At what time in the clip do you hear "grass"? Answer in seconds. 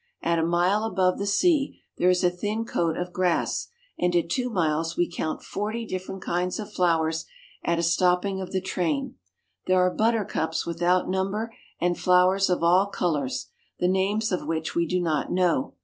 3.13-3.67